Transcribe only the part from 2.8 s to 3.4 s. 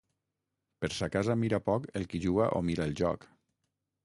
el joc.